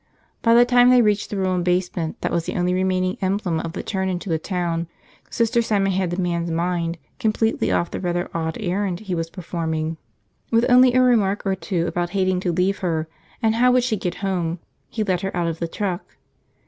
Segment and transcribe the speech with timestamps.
[0.41, 3.73] By the time they reached the ruined basement that was the only remaining emblem of
[3.73, 4.87] the turn into the town,
[5.29, 9.97] Sister Simon had the man's mind completely off the rather odd errand he was performing.
[10.49, 13.07] With only a remark or two about hating to leave her,
[13.43, 14.57] and how would she get home,
[14.89, 16.03] he let her out of the truck.